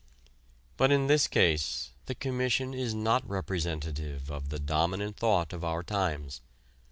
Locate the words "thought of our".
5.17-5.83